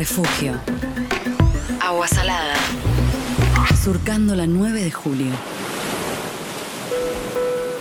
[0.00, 0.54] refugio.
[1.78, 2.54] Agua salada.
[3.84, 5.30] Surcando la 9 de julio.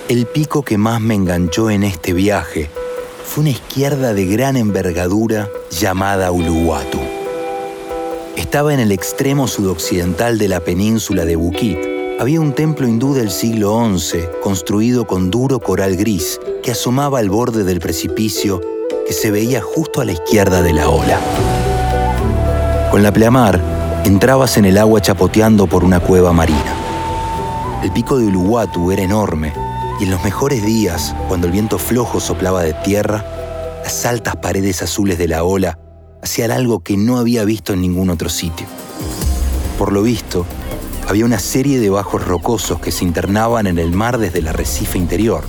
[0.10, 2.70] El pico que más me enganchó en este viaje
[3.24, 7.00] fue una izquierda de gran envergadura llamada Uluwatu.
[8.36, 11.80] Estaba en el extremo sudoccidental de la península de Bukit.
[12.20, 17.30] Había un templo hindú del siglo XI construido con duro coral gris que asomaba al
[17.30, 18.60] borde del precipicio
[19.08, 21.49] que se veía justo a la izquierda de la ola.
[22.92, 23.62] Con la pleamar,
[24.04, 26.74] entrabas en el agua chapoteando por una cueva marina.
[27.84, 29.54] El pico de Uluwatu era enorme
[30.00, 33.24] y en los mejores días, cuando el viento flojo soplaba de tierra,
[33.84, 35.78] las altas paredes azules de la ola
[36.24, 38.66] hacían algo que no había visto en ningún otro sitio.
[39.78, 40.48] Por lo visto,
[41.08, 44.98] había una serie de bajos rocosos que se internaban en el mar desde el arrecife
[44.98, 45.44] interior.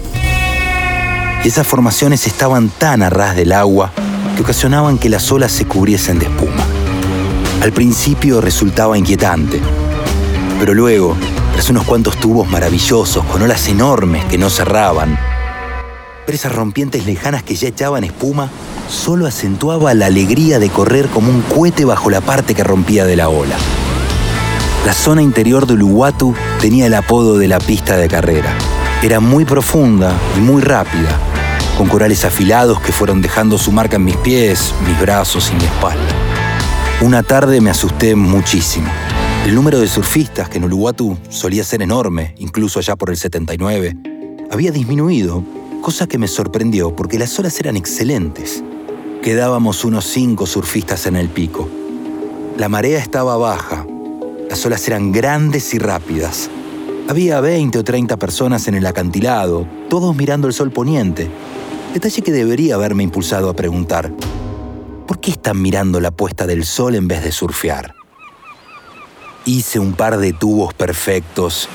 [1.43, 3.93] Y esas formaciones estaban tan a ras del agua
[4.37, 6.80] que ocasionaban que las olas se cubriesen de espuma.
[7.63, 9.61] Al principio resultaba inquietante,
[10.59, 11.15] pero luego,
[11.53, 15.19] tras unos cuantos tubos maravillosos con olas enormes que no cerraban,
[16.27, 18.49] ver esas rompientes lejanas que ya echaban espuma
[18.89, 23.17] solo acentuaba la alegría de correr como un cohete bajo la parte que rompía de
[23.17, 23.57] la ola.
[24.87, 28.55] La zona interior de Uluwatu tenía el apodo de la pista de carrera.
[29.03, 31.11] Era muy profunda y muy rápida,
[31.77, 35.65] con corales afilados que fueron dejando su marca en mis pies, mis brazos y mi
[35.65, 36.30] espalda.
[37.03, 38.87] Una tarde me asusté muchísimo.
[39.47, 43.97] El número de surfistas, que en Uluwatu solía ser enorme, incluso allá por el 79,
[44.51, 45.43] había disminuido,
[45.81, 48.63] cosa que me sorprendió porque las olas eran excelentes.
[49.23, 51.71] Quedábamos unos cinco surfistas en el pico.
[52.59, 53.87] La marea estaba baja,
[54.51, 56.51] las olas eran grandes y rápidas.
[57.09, 61.31] Había 20 o 30 personas en el acantilado, todos mirando el sol poniente.
[61.95, 64.13] Detalle que debería haberme impulsado a preguntar,
[65.11, 67.97] ¿por qué están mirando la puesta del sol en vez de surfear?
[69.45, 71.69] Hice un par de tubos perfectos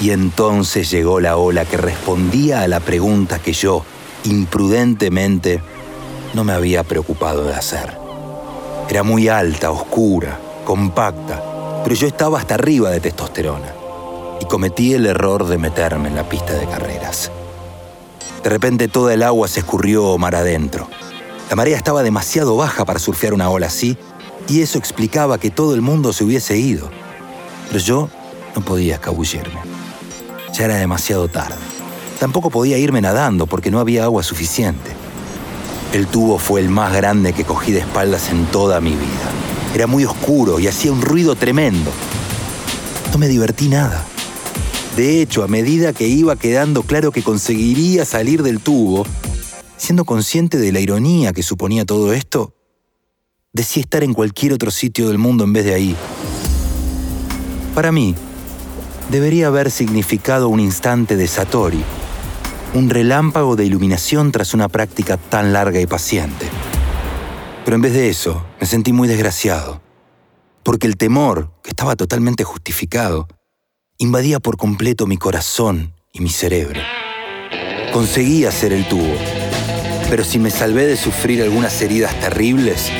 [0.00, 3.84] y entonces llegó la ola que respondía a la pregunta que yo,
[4.24, 5.62] imprudentemente,
[6.34, 7.96] no me había preocupado de hacer.
[8.88, 13.72] Era muy alta, oscura, compacta, pero yo estaba hasta arriba de testosterona
[14.40, 17.30] y cometí el error de meterme en la pista de carreras.
[18.42, 20.88] De repente toda el agua se escurrió mar adentro.
[21.50, 23.98] La marea estaba demasiado baja para surfear una ola así
[24.48, 26.88] y eso explicaba que todo el mundo se hubiese ido.
[27.66, 28.08] Pero yo
[28.54, 29.58] no podía escabullirme.
[30.54, 31.56] Ya era demasiado tarde.
[32.20, 34.92] Tampoco podía irme nadando porque no había agua suficiente.
[35.92, 39.30] El tubo fue el más grande que cogí de espaldas en toda mi vida.
[39.74, 41.90] Era muy oscuro y hacía un ruido tremendo.
[43.10, 44.04] No me divertí nada.
[44.96, 49.04] De hecho, a medida que iba quedando claro que conseguiría salir del tubo,
[49.80, 52.54] siendo consciente de la ironía que suponía todo esto,
[53.54, 55.96] decía estar en cualquier otro sitio del mundo en vez de ahí.
[57.74, 58.14] Para mí,
[59.10, 61.82] debería haber significado un instante de Satori,
[62.74, 66.46] un relámpago de iluminación tras una práctica tan larga y paciente.
[67.64, 69.80] Pero en vez de eso, me sentí muy desgraciado,
[70.62, 73.28] porque el temor, que estaba totalmente justificado,
[73.96, 76.80] invadía por completo mi corazón y mi cerebro.
[77.92, 79.39] Conseguí hacer el tubo,
[80.10, 82.90] pero si me salvé de sufrir algunas heridas terribles,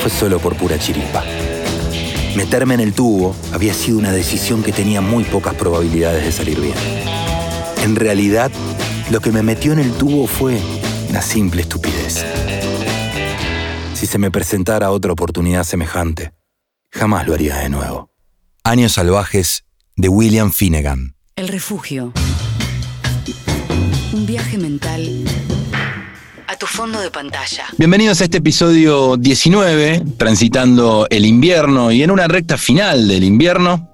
[0.00, 1.24] fue solo por pura chiripa.
[2.36, 6.60] Meterme en el tubo había sido una decisión que tenía muy pocas probabilidades de salir
[6.60, 6.76] bien.
[7.82, 8.52] En realidad,
[9.10, 10.60] lo que me metió en el tubo fue
[11.08, 12.24] una simple estupidez.
[13.94, 16.32] Si se me presentara otra oportunidad semejante,
[16.92, 18.12] jamás lo haría de nuevo.
[18.62, 19.64] Años Salvajes
[19.96, 21.16] de William Finnegan.
[21.34, 22.12] El refugio.
[24.12, 25.24] Un viaje mental
[26.48, 27.66] a tu fondo de pantalla.
[27.78, 33.88] Bienvenidos a este episodio 19, transitando el invierno y en una recta final del invierno.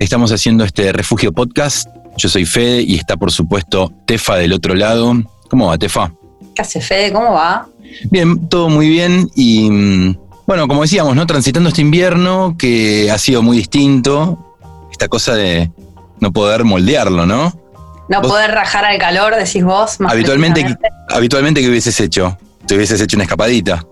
[0.00, 1.88] Estamos haciendo este refugio podcast.
[2.16, 5.14] Yo soy Fede y está por supuesto Tefa del otro lado.
[5.48, 6.12] ¿Cómo va, Tefa?
[6.52, 7.12] ¿Qué hace Fede?
[7.12, 7.68] ¿Cómo va?
[8.10, 10.16] Bien, todo muy bien y mm,
[10.48, 11.28] bueno, como decíamos, ¿no?
[11.28, 14.56] Transitando este invierno que ha sido muy distinto,
[14.90, 15.70] esta cosa de
[16.18, 17.63] no poder moldearlo, ¿no?
[18.08, 19.98] No poder rajar al calor, decís vos.
[20.00, 20.76] Más habitualmente,
[21.08, 22.36] habitualmente, ¿qué hubieses hecho?
[22.66, 23.84] Te hubieses hecho una escapadita.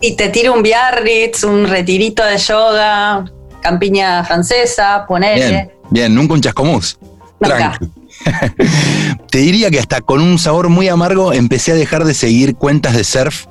[0.00, 3.24] Y te tiro un Biarritz, un retirito de yoga,
[3.60, 5.48] campiña francesa, ponele.
[5.48, 6.98] Bien, bien, nunca un chascomús.
[9.30, 12.94] Te diría que hasta con un sabor muy amargo empecé a dejar de seguir cuentas
[12.94, 13.46] de surf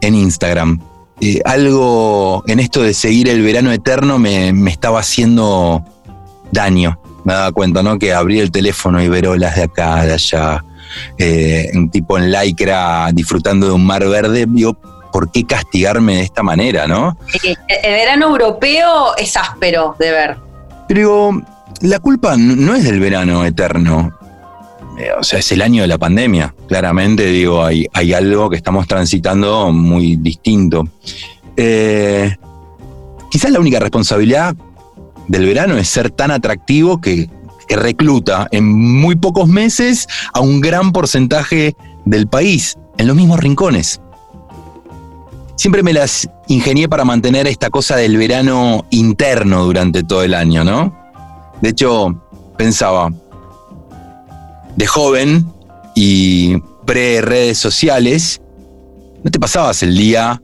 [0.00, 0.80] en Instagram.
[1.20, 5.84] Eh, algo en esto de seguir el verano eterno me, estaba haciendo
[6.50, 6.98] daño.
[7.24, 7.98] Me daba cuenta, ¿no?
[7.98, 10.64] Que abrí el teléfono y ver olas de acá, de allá.
[11.16, 14.46] Eh, un tipo en lycra disfrutando de un mar verde.
[14.48, 14.76] Digo,
[15.12, 17.16] por qué castigarme de esta manera, ¿no?
[17.44, 20.36] el verano europeo es áspero de ver.
[20.88, 21.42] Pero digo,
[21.82, 24.18] la culpa no es del verano eterno.
[24.98, 26.54] Eh, o sea, es el año de la pandemia.
[26.68, 30.88] Claramente, digo, hay, hay algo que estamos transitando muy distinto.
[31.56, 32.34] Eh,
[33.30, 34.54] quizás la única responsabilidad
[35.28, 37.30] del verano es ser tan atractivo que,
[37.68, 41.74] recluta en muy pocos meses a un gran porcentaje
[42.04, 43.98] del país, en los mismos rincones.
[45.56, 50.64] Siempre me las ingenié para mantener esta cosa del verano interno durante todo el año,
[50.64, 50.94] ¿no?
[51.62, 52.22] De hecho,
[52.58, 53.10] pensaba,
[54.76, 55.50] de joven
[55.94, 58.42] y pre-redes sociales,
[59.24, 60.42] ¿no te pasabas el día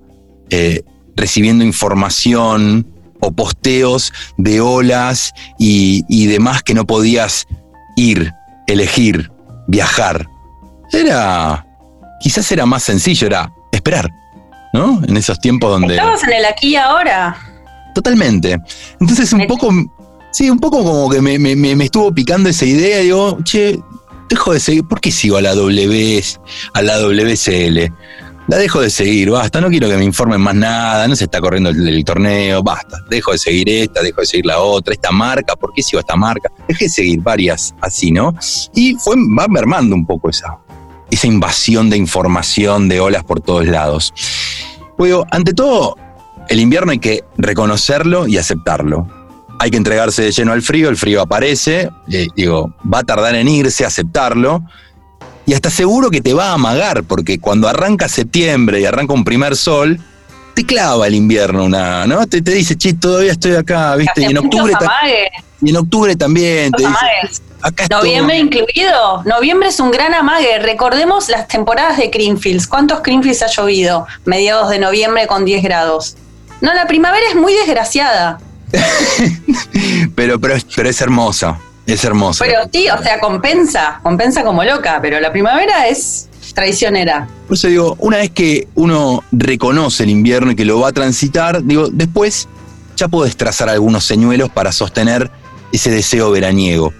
[0.48, 0.82] eh,
[1.14, 2.86] recibiendo información
[3.20, 7.46] o posteos de olas y, y demás que no podías
[7.96, 8.32] ir,
[8.66, 9.30] elegir,
[9.66, 10.28] viajar?
[10.92, 11.66] Era,
[12.20, 14.10] quizás era más sencillo, era esperar,
[14.72, 15.02] ¿no?
[15.06, 15.94] En esos tiempos donde...
[15.94, 17.36] Estabas en el aquí y ahora.
[17.94, 18.58] Totalmente.
[19.00, 19.70] Entonces un poco,
[20.30, 23.78] sí, un poco como que me, me, me estuvo picando esa idea, digo, che,
[24.28, 26.24] dejo de seguir, ¿por qué sigo a la W,
[26.74, 27.92] a la WCL?
[28.48, 31.38] La dejo de seguir, basta, no quiero que me informen más nada, no se está
[31.38, 35.54] corriendo el, torneo, basta, dejo de seguir esta, dejo de seguir la otra, esta marca,
[35.54, 36.50] ¿por qué sigo esta marca?
[36.66, 38.34] Dejé de seguir varias así, ¿no?
[38.72, 40.56] Y fue, va mermando un poco esa,
[41.10, 44.14] esa invasión de información, de olas por todos lados.
[44.96, 45.98] Pues, ante todo,
[46.48, 49.06] el invierno hay que reconocerlo y aceptarlo.
[49.60, 53.34] Hay que entregarse de lleno al frío, el frío aparece, eh, digo, va a tardar
[53.34, 54.64] en irse, aceptarlo,
[55.48, 59.24] y hasta seguro que te va a amagar, porque cuando arranca septiembre y arranca un
[59.24, 59.98] primer sol,
[60.52, 62.26] te clava el invierno una, ¿no?
[62.26, 64.20] Te, te dice, che, todavía estoy acá, ¿viste?
[64.20, 64.74] Y en octubre,
[65.62, 69.22] y en octubre también te dice, acá Noviembre incluido.
[69.24, 70.58] Noviembre es un gran amague.
[70.58, 72.66] Recordemos las temporadas de Greenfields.
[72.66, 74.06] ¿Cuántos Greenfields ha llovido?
[74.26, 76.16] Mediados de noviembre con 10 grados.
[76.60, 78.38] No, la primavera es muy desgraciada.
[80.14, 81.58] pero, pero, pero es hermosa.
[81.88, 82.44] Es hermosa.
[82.44, 87.26] Pero sí, o sea, compensa, compensa como loca, pero la primavera es traicionera.
[87.46, 90.92] Por eso digo, una vez que uno reconoce el invierno y que lo va a
[90.92, 92.46] transitar, digo, después
[92.94, 95.30] ya puedes trazar algunos señuelos para sostener
[95.72, 96.92] ese deseo veraniego.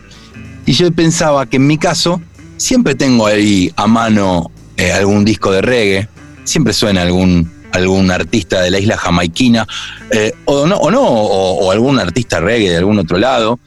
[0.65, 2.23] Y yo pensaba que en mi caso,
[2.57, 6.09] siempre tengo ahí a mano eh, algún disco de reggae,
[6.45, 9.67] siempre suena algún, algún artista de la isla jamaiquina,
[10.13, 13.59] eh, o no, o, no o, o algún artista reggae de algún otro lado,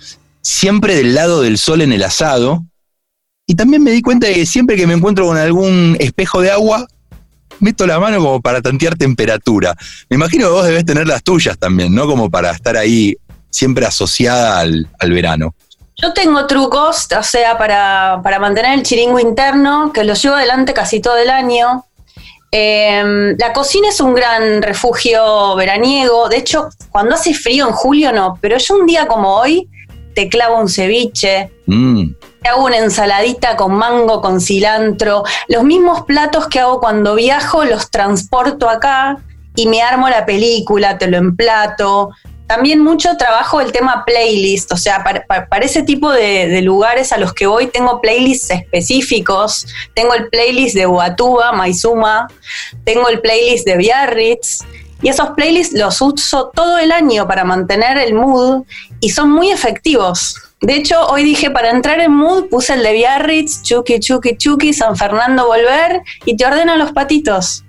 [0.41, 2.63] siempre del lado del sol en el asado.
[3.47, 6.51] Y también me di cuenta de que siempre que me encuentro con algún espejo de
[6.51, 6.87] agua,
[7.59, 9.75] meto la mano como para tantear temperatura.
[10.09, 12.07] Me imagino que vos debes tener las tuyas también, ¿no?
[12.07, 13.15] Como para estar ahí
[13.49, 15.53] siempre asociada al, al verano.
[16.01, 20.73] Yo tengo trucos, o sea, para, para, mantener el chiringo interno, que los llevo adelante
[20.73, 21.85] casi todo el año.
[22.51, 26.27] Eh, la cocina es un gran refugio veraniego.
[26.27, 29.69] De hecho, cuando hace frío en julio no, pero yo un día como hoy
[30.13, 32.13] te clavo un ceviche, mm.
[32.41, 35.23] te hago una ensaladita con mango, con cilantro.
[35.47, 39.17] Los mismos platos que hago cuando viajo los transporto acá
[39.55, 42.11] y me armo la película, te lo emplato.
[42.47, 46.61] También mucho trabajo el tema playlist, o sea, para, para, para ese tipo de, de,
[46.61, 49.65] lugares a los que voy tengo playlists específicos.
[49.93, 52.27] Tengo el playlist de Huatuba, Maizuma,
[52.83, 54.65] tengo el playlist de Biarritz,
[55.01, 58.63] y esos playlists los uso todo el año para mantener el mood
[58.99, 60.35] y son muy efectivos.
[60.61, 64.73] De hecho, hoy dije, para entrar en mood, puse el de Biarritz, Chucky, Chucky, Chucky,
[64.73, 67.63] San Fernando Volver y te ordeno los patitos.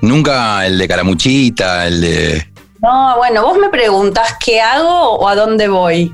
[0.00, 2.46] Nunca el de Caramuchita, el de...
[2.80, 6.12] No, bueno, vos me preguntás qué hago o a dónde voy.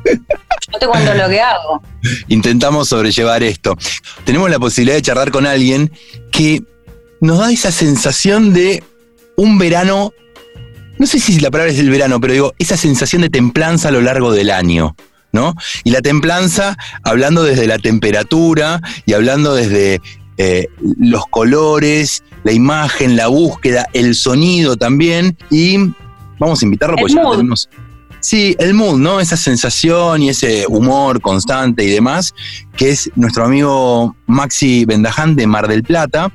[0.71, 1.83] Yo te cuento lo que hago.
[2.29, 3.75] Intentamos sobrellevar esto.
[4.25, 5.91] Tenemos la posibilidad de charlar con alguien
[6.31, 6.63] que
[7.21, 8.83] nos da esa sensación de
[9.37, 10.13] un verano
[10.99, 13.93] no sé si la palabra es el verano, pero digo, esa sensación de templanza a
[13.93, 14.97] lo largo del año.
[15.31, 15.55] ¿No?
[15.85, 20.01] Y la templanza, hablando desde la temperatura y hablando desde
[20.39, 25.37] eh, los colores, la imagen, la búsqueda, el sonido también.
[25.51, 25.77] Y
[26.39, 27.69] vamos a invitarlo porque ya tenemos.
[28.21, 29.21] Sí, el mood, ¿no?
[29.21, 32.35] Esa sensación y ese humor constante y demás,
[32.77, 36.33] que es nuestro amigo Maxi Bendaján de Mar del Plata,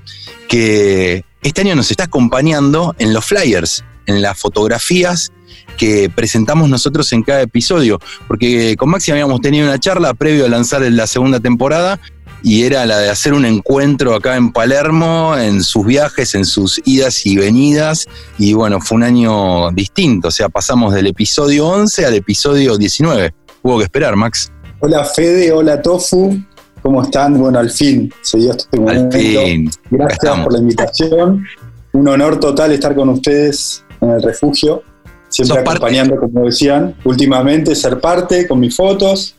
[0.48, 5.32] que este año nos está acompañando en los flyers en las fotografías
[5.78, 10.50] que presentamos nosotros en cada episodio, porque con Maxi habíamos tenido una charla previo a
[10.50, 12.00] lanzar la segunda temporada
[12.44, 16.82] y era la de hacer un encuentro acá en Palermo, en sus viajes, en sus
[16.86, 18.06] idas y venidas,
[18.38, 23.34] y bueno, fue un año distinto, o sea, pasamos del episodio 11 al episodio 19.
[23.62, 24.52] Hubo que esperar, Max.
[24.82, 26.38] Hola Fede, hola Tofu,
[26.82, 27.38] ¿cómo están?
[27.40, 29.16] Bueno, al fin se dio este momento.
[29.16, 29.72] Al fin.
[29.90, 31.46] Gracias por la invitación.
[31.94, 34.84] un honor total estar con ustedes en el refugio,
[35.30, 39.36] siempre acompañando, como decían, últimamente ser parte con mis fotos.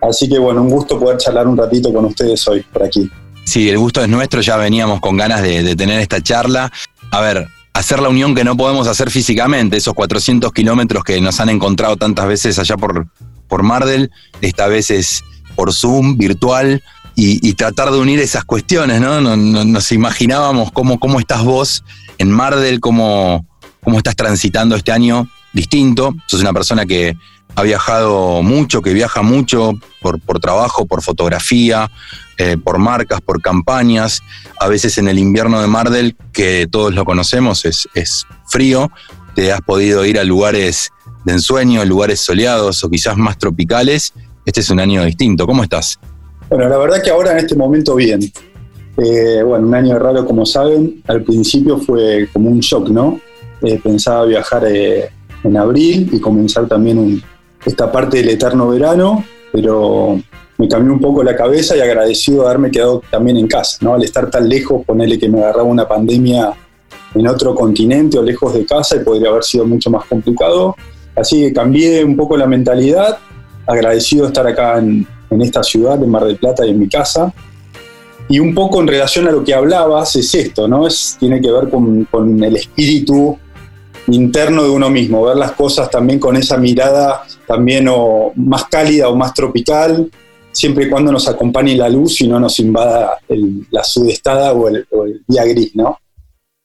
[0.00, 3.10] Así que bueno, un gusto poder charlar un ratito con ustedes hoy por aquí.
[3.44, 6.70] Sí, el gusto es nuestro, ya veníamos con ganas de, tener esta charla.
[7.10, 11.40] A ver, hacer la unión que no podemos hacer físicamente, esos 400 kilómetros que nos
[11.40, 13.08] han encontrado tantas veces allá por,
[13.48, 14.10] por Mardel,
[14.42, 15.24] esta vez es
[15.56, 16.82] por Zoom, virtual,
[17.20, 19.20] y, tratar de unir esas cuestiones, ¿no?
[19.20, 21.82] Nos, imaginábamos cómo, cómo estás vos
[22.18, 23.44] en Mardel, cómo,
[23.82, 26.14] cómo estás transitando este año distinto.
[26.26, 27.16] Sos una persona que
[27.54, 31.90] ha viajado mucho, que viaja mucho por, por trabajo, por fotografía,
[32.36, 34.22] eh, por marcas, por campañas.
[34.60, 38.90] A veces en el invierno de Mardel, que todos lo conocemos, es, es frío,
[39.34, 40.90] te has podido ir a lugares
[41.24, 44.12] de ensueño, lugares soleados o quizás más tropicales.
[44.44, 45.46] Este es un año distinto.
[45.46, 45.98] ¿Cómo estás?
[46.48, 48.20] Bueno, la verdad que ahora en este momento bien.
[48.96, 51.02] Eh, bueno, un año raro como saben.
[51.06, 53.20] Al principio fue como un shock, ¿no?
[53.62, 57.22] Eh, pensaba viajar en abril y comenzar también
[57.64, 60.20] esta parte del eterno verano, pero
[60.58, 63.94] me cambió un poco la cabeza y agradecido de haberme quedado también en casa, ¿no?
[63.94, 66.52] Al estar tan lejos, ponerle que me agarraba una pandemia
[67.14, 70.74] en otro continente o lejos de casa y podría haber sido mucho más complicado.
[71.14, 73.18] Así que cambié un poco la mentalidad,
[73.66, 75.06] agradecido de estar acá en,
[75.40, 77.32] esta ciudad, en Mar del Plata y en mi casa.
[78.28, 80.86] Y un poco en relación a lo que hablabas es esto, ¿no?
[80.86, 83.38] Es, tiene que ver con, con el espíritu
[84.14, 89.08] interno de uno mismo, ver las cosas también con esa mirada también o más cálida
[89.08, 90.10] o más tropical,
[90.52, 93.18] siempre y cuando nos acompañe la luz y no nos invada
[93.70, 94.86] la sudestada o el,
[95.26, 95.98] día gris, ¿no?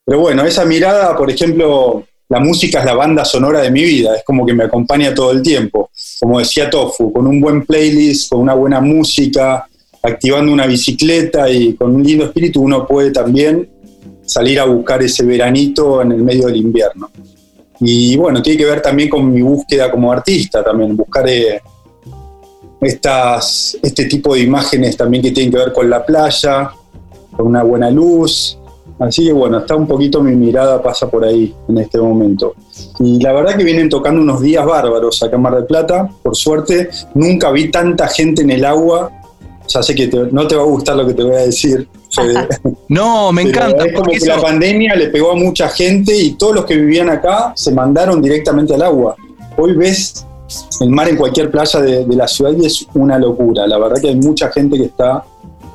[0.05, 4.15] Pero bueno, esa mirada, por ejemplo, la música es la banda sonora de mi vida,
[4.15, 5.89] es como que me acompaña todo el tiempo.
[6.19, 9.65] Como decía Tofu, con un buen playlist, con una buena música,
[10.01, 13.69] activando una bicicleta y con un lindo espíritu, uno puede también
[14.33, 17.09] salir a buscar ese veranito en el medio del invierno.
[17.79, 21.61] Y bueno, tiene que ver también con mi búsqueda como artista, también buscar eh,
[22.81, 26.71] estas, este tipo de imágenes también que tienen que ver con la playa,
[27.35, 28.57] con una buena luz.
[28.99, 32.55] Así que bueno, está un poquito mi mirada pasa por ahí en este momento.
[32.99, 36.35] Y la verdad que vienen tocando unos días bárbaros acá en Mar del Plata, por
[36.35, 36.89] suerte.
[37.13, 39.11] Nunca vi tanta gente en el agua.
[39.67, 41.87] Ya sé que no te va a gustar lo que te voy a decir.
[42.89, 43.85] no, me encanta.
[43.85, 47.09] Es como que la pandemia le pegó a mucha gente y todos los que vivían
[47.09, 49.15] acá se mandaron directamente al agua.
[49.57, 50.25] Hoy ves
[50.81, 53.67] el mar en cualquier playa de, la ciudad y es una locura.
[53.67, 55.23] La verdad que hay mucha gente que está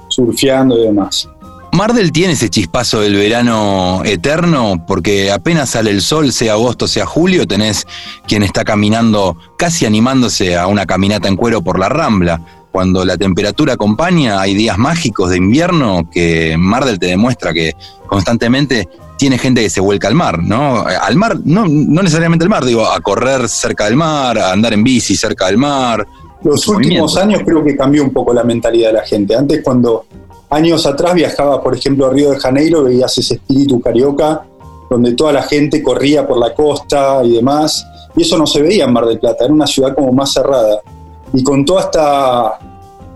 [0.09, 1.29] surfeando y demás.
[1.73, 7.05] Mardel tiene ese chispazo del verano eterno, porque apenas sale el sol, sea agosto, sea
[7.05, 7.87] julio, tenés
[8.27, 12.41] quien está caminando, casi animándose a una caminata en cuero por la rambla.
[12.79, 17.73] Cuando la temperatura acompaña, hay días mágicos de invierno que Mardel te demuestra que
[18.07, 20.85] constantemente tiene gente que se vuelca al mar, ¿no?
[20.85, 24.75] Al mar, no, no necesariamente al mar, digo, a correr cerca del mar, a andar
[24.75, 26.07] en bici cerca del mar.
[26.45, 29.35] Los últimos años creo que cambió un poco la mentalidad de la gente.
[29.35, 30.05] Antes cuando
[30.49, 34.47] años atrás viajaba, por ejemplo, a Río de Janeiro, veías ese espíritu carioca,
[34.89, 38.85] donde toda la gente corría por la costa y demás, y eso no se veía
[38.85, 40.81] en Mar del Plata, era una ciudad como más cerrada.
[41.33, 42.59] Y con toda esta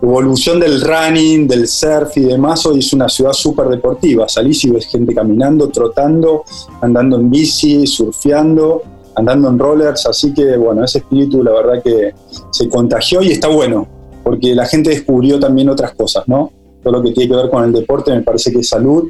[0.01, 4.27] evolución del running, del surf y demás, hoy es una ciudad súper deportiva.
[4.27, 6.43] Salís y ves gente caminando, trotando,
[6.81, 8.83] andando en bici, surfeando,
[9.15, 12.13] andando en rollers, así que bueno, ese espíritu la verdad que
[12.51, 13.87] se contagió y está bueno,
[14.23, 16.51] porque la gente descubrió también otras cosas, ¿no?
[16.83, 19.09] Todo lo que tiene que ver con el deporte me parece que es salud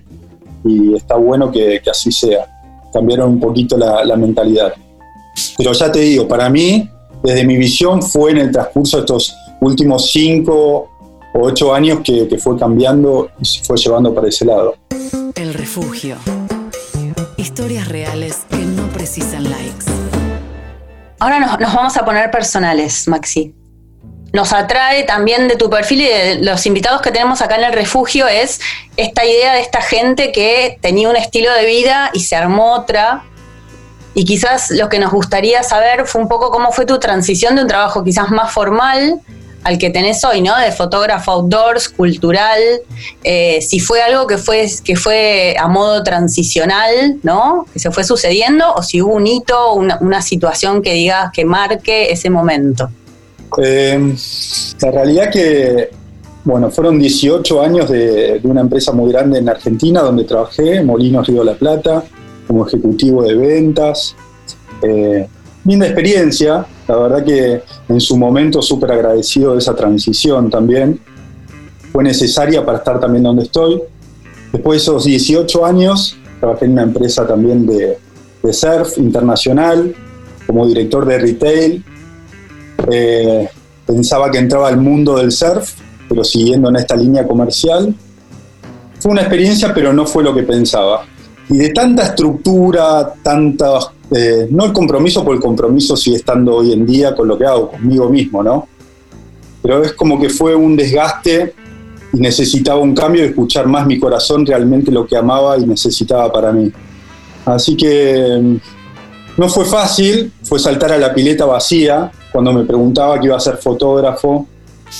[0.63, 2.45] y está bueno que, así sea.
[2.93, 4.71] Cambiaron un poquito la, la mentalidad.
[5.57, 6.87] Pero ya te digo, para mí,
[7.23, 10.89] desde mi visión, fue en el transcurso de estos últimos cinco
[11.33, 14.75] o ocho años que, fue cambiando y se fue llevando para ese lado.
[15.35, 16.17] El refugio.
[17.37, 19.85] Historias reales que no precisan likes.
[21.19, 23.55] Ahora nos, nos vamos a poner personales, Maxi
[24.33, 27.73] nos atrae también de tu perfil y de los invitados que tenemos acá en el
[27.73, 28.59] refugio es
[28.97, 33.23] esta idea de esta gente que tenía un estilo de vida y se armó otra.
[34.15, 37.63] Y quizás lo que nos gustaría saber fue un poco cómo fue tu transición de
[37.63, 39.21] un trabajo quizás más formal
[39.63, 40.57] al que tenés hoy, ¿no?
[40.57, 42.59] De fotógrafo outdoors, cultural,
[43.23, 47.65] eh, si fue algo que fue, que fue a modo transicional, ¿no?
[47.71, 52.11] Que se fue sucediendo, o si hubo un hito, una, situación que digas que marque
[52.11, 52.89] ese momento.
[53.61, 54.15] Eh,
[54.81, 55.89] la realidad que,
[56.43, 61.39] bueno, fueron 18 años de, una empresa muy grande en Argentina donde trabajé, Molinos Río
[61.39, 62.03] de la Plata,
[62.47, 64.15] como ejecutivo de ventas.
[64.81, 65.27] Eh,
[65.65, 70.99] linda experiencia, la verdad que en su momento súper agradecido de esa transición también.
[71.91, 73.81] Fue necesaria para estar también donde estoy.
[74.51, 77.97] Después de esos 18 años, trabajé en una empresa también de,
[78.51, 79.95] surf internacional,
[80.45, 81.85] como director de retail.
[82.91, 83.47] Eh,
[83.85, 85.75] pensaba que entraba al mundo del surf,
[86.09, 87.95] pero siguiendo en esta línea comercial.
[88.99, 91.05] Fue una experiencia, pero no fue lo que pensaba.
[91.49, 93.79] Y de tanta estructura, tanta,
[94.11, 97.45] eh, no el compromiso, por el compromiso sigue estando hoy en día con lo que
[97.45, 98.67] hago, conmigo mismo, ¿no?
[99.61, 101.53] Pero es como que fue un desgaste
[102.13, 106.31] y necesitaba un cambio de escuchar más mi corazón realmente lo que amaba y necesitaba
[106.31, 106.71] para mí.
[107.45, 108.57] Así que mm,
[109.37, 112.11] no fue fácil, fue saltar a la pileta vacía.
[112.31, 114.47] Cuando me preguntaba que iba a ser fotógrafo,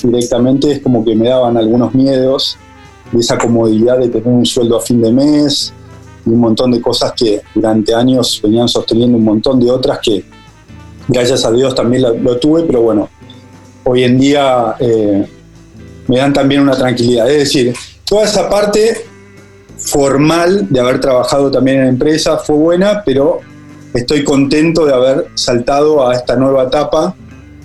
[0.02, 2.58] directamente es como que me daban algunos miedos
[3.12, 5.74] de esa comodidad de tener un sueldo a fin de mes
[6.26, 10.24] y un montón de cosas que durante años venían sosteniendo un montón de otras que
[11.08, 13.10] gracias a Dios también lo, tuve, pero bueno,
[13.84, 15.28] hoy en día eh,
[16.08, 17.30] me dan también una tranquilidad.
[17.30, 17.74] Es decir,
[18.06, 19.06] toda esa parte
[19.78, 23.42] formal de haber trabajado también en empresa fue buena, pero
[23.94, 27.16] estoy contento de haber saltado a esta nueva etapa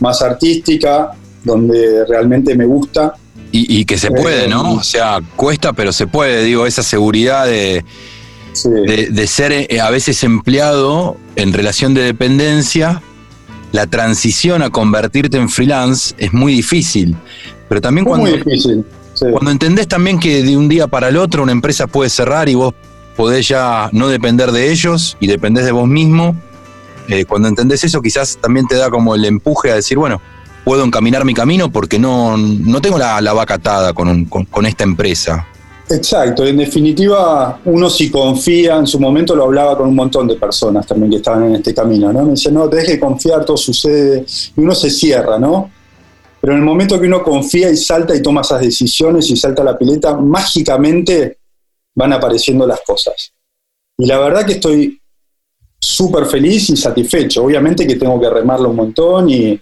[0.00, 1.12] más artística,
[1.44, 3.14] donde realmente me gusta.
[3.50, 4.74] Y, que se puede, ¿no?
[4.74, 7.82] Eh, o sea, cuesta, pero se puede, digo, esa seguridad de,
[8.64, 13.02] de, ser eh, a veces empleado en relación de dependencia,
[13.72, 17.16] la transición a convertirte en freelance es muy difícil.
[17.68, 18.30] Pero también cuando,
[19.32, 22.54] cuando entendés también que de un día para el otro una empresa puede cerrar y
[22.54, 22.74] vos
[23.16, 26.36] podés ya no depender de ellos y dependés de vos mismo,
[27.08, 30.20] eh, cuando entendés eso quizás también te da como el empuje a decir, bueno,
[30.64, 34.84] puedo encaminar mi camino porque no, no tengo la, la vaca atada con, con, esta
[34.84, 35.46] empresa.
[35.90, 40.36] Exacto, en definitiva, uno si confía, en su momento lo hablaba con un montón de
[40.36, 42.24] personas también que estaban en este camino, ¿no?
[42.24, 44.26] Me decían, no, te dejes confiar, todo sucede,
[44.56, 45.70] y uno se cierra, ¿no?
[46.40, 49.64] Pero en el momento que uno confía y salta y toma esas decisiones y salta
[49.64, 51.38] la pileta, mágicamente
[51.94, 53.32] van apareciendo las cosas.
[53.96, 55.00] Y la verdad que estoy
[55.80, 57.44] súper feliz y satisfecho.
[57.44, 59.60] Obviamente que tengo que remarlo un montón y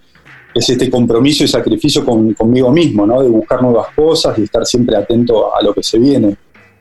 [0.58, 3.22] es este compromiso y sacrificio conmigo mismo, ¿no?
[3.22, 6.34] De buscar nuevas cosas y estar siempre atento a lo que se viene.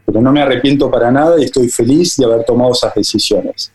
[0.05, 3.73] Pero no me arrepiento para nada y estoy feliz de haber tomado esas decisiones.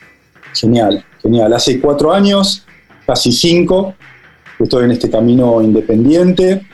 [0.55, 1.53] Genial, genial.
[1.53, 2.65] Hace cuatro años,
[3.07, 3.95] casi cinco,
[4.59, 6.67] estoy en este camino independiente.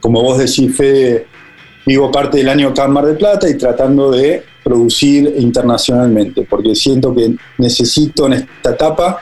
[0.00, 1.26] Como vos decís, Fede,
[1.84, 6.74] vivo parte del año acá en Mar del Plata y tratando de producir internacionalmente, porque
[6.74, 9.18] siento que necesito en esta etapa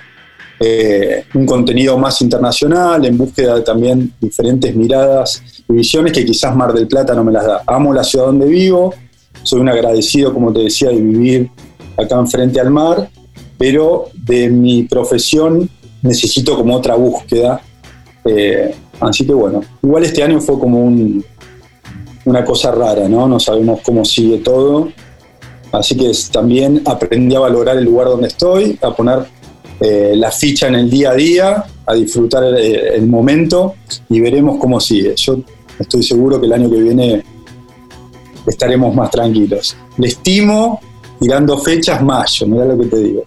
[0.61, 6.55] eh, un contenido más internacional, en búsqueda de también diferentes miradas y visiones que quizás
[6.55, 7.63] Mar del Plata no me las da.
[7.67, 8.95] Amo la ciudad donde vivo,
[9.43, 11.51] soy un agradecido, como te decía, de vivir
[11.97, 13.11] acá enfrente al mar,
[13.59, 15.69] pero de mi profesión
[16.03, 17.61] necesito como otra búsqueda
[18.25, 20.85] eh, así que bueno, igual este año fue como
[22.25, 23.27] una cosa rara, ¿no?
[23.27, 24.91] No sabemos cómo sigue todo.
[25.73, 29.25] Así que también aprendí a valorar el lugar donde estoy, a poner
[29.85, 33.75] eh, la ficha en el día a día, a disfrutar eh, el, momento
[34.09, 35.13] y veremos cómo sigue.
[35.17, 35.39] Yo
[35.77, 37.25] estoy seguro que el año que viene
[38.47, 39.77] estaremos más tranquilos.
[39.99, 40.79] Le estimo
[41.21, 43.23] tirando fechas mayo, mira lo que te digo.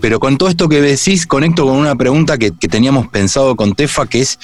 [0.00, 4.06] Pero con todo esto que decís, conecto con una pregunta que, teníamos pensado con Tefa,
[4.06, 4.38] que es,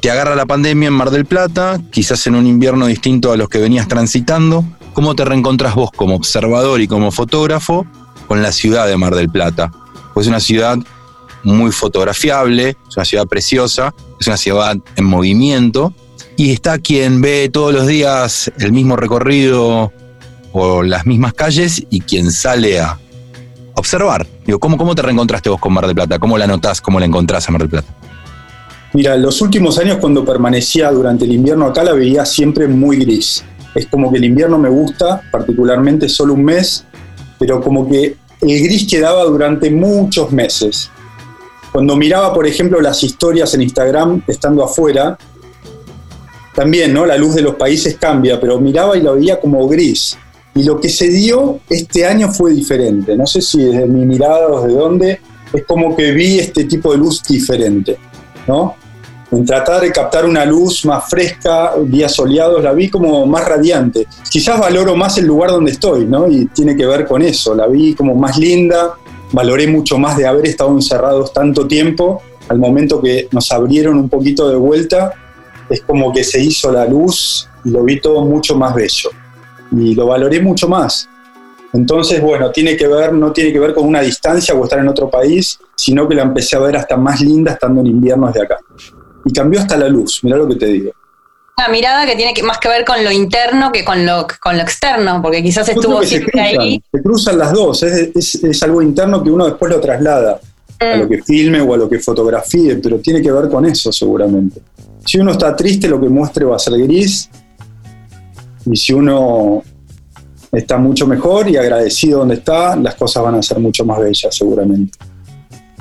[0.00, 3.50] te agarra la pandemia en Mar del Plata, quizás en un invierno distinto a los
[3.50, 7.84] que venías transitando, ¿cómo te reencontras vos como observador y como fotógrafo
[8.28, 9.70] con la ciudad de Mar del Plata?
[10.14, 10.78] Pues es una ciudad
[11.42, 15.94] muy fotografiable, es una ciudad preciosa, es una ciudad en movimiento,
[16.36, 19.92] y está quien ve todos los días el mismo recorrido
[20.52, 22.98] o las mismas calles y quien sale a
[23.74, 24.26] observar.
[24.46, 26.18] Digo, ¿cómo, ¿cómo te reencontraste vos con Mar del Plata?
[26.18, 26.80] ¿Cómo la notás?
[26.80, 27.94] ¿Cómo la encontrás a Mar del Plata?
[28.92, 33.44] Mira, los últimos años cuando permanecía durante el invierno acá la veía siempre muy gris.
[33.74, 36.84] Es como que el invierno me gusta, particularmente solo un mes,
[37.38, 40.90] pero como que el gris quedaba durante muchos meses.
[41.72, 45.16] Cuando miraba, por ejemplo, las historias en Instagram estando afuera,
[46.54, 47.06] también, ¿no?
[47.06, 50.16] La luz de los países cambia, pero miraba y la veía como gris.
[50.54, 53.16] Y lo que se dio este año fue diferente.
[53.16, 55.20] No sé si desde mi mirada o desde dónde,
[55.52, 57.98] es como que vi este tipo de luz diferente,
[58.48, 58.74] ¿no?
[59.32, 64.06] En tratar de captar una luz más fresca, días soleados, la vi como más radiante.
[64.28, 66.28] Quizás valoro más el lugar donde estoy, ¿no?
[66.28, 67.54] Y tiene que ver con eso.
[67.54, 68.94] La vi como más linda,
[69.32, 72.22] valoré mucho más de haber estado encerrados tanto tiempo.
[72.48, 75.12] Al momento que nos abrieron un poquito de vuelta,
[75.68, 79.10] es como que se hizo la luz y lo vi todo mucho más bello
[79.72, 81.08] y lo valoré mucho más.
[81.72, 84.88] Entonces, bueno, tiene que ver, no tiene que ver con una distancia o estar en
[84.88, 88.42] otro país, sino que la empecé a ver hasta más linda estando en inviernos de
[88.42, 88.58] acá.
[89.24, 90.92] Y cambió hasta la luz, mirá lo que te digo.
[91.58, 94.56] una mirada que tiene que, más que ver con lo interno que con lo, con
[94.56, 96.82] lo externo, porque quizás estuvo siempre ahí.
[96.92, 100.40] Se cruzan las dos, es, algo interno que uno después lo traslada
[100.78, 101.08] a lo mm.
[101.08, 104.62] que filme o a lo que fotografíe, pero tiene que ver con eso seguramente.
[105.04, 107.28] Si uno está triste, lo que muestre va a ser gris,
[108.66, 109.62] y si uno
[110.52, 114.34] está mucho mejor y agradecido donde está, las cosas van a ser mucho más bellas
[114.34, 114.98] seguramente.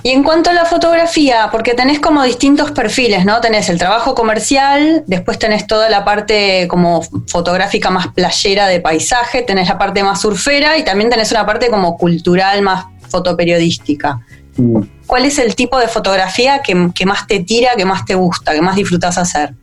[0.02, 3.42] Y en cuanto a la fotografía, porque tenés como distintos perfiles, ¿no?
[3.42, 9.42] Tenés el trabajo comercial, después tenés toda la parte como fotográfica más playera de paisaje,
[9.42, 14.22] tenés la parte más surfera y también tenés una parte como cultural más fotoperiodística.
[14.56, 14.82] Mm.
[15.06, 18.62] ¿Cuál es el tipo de fotografía que, más te tira, que más te gusta, que
[18.62, 19.54] más disfrutas hacer?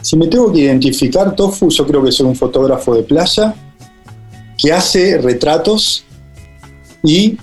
[0.00, 3.54] Si me tengo que identificar, Tofu, yo creo que soy un fotógrafo de playa
[4.56, 6.04] que hace retratos
[7.02, 7.36] y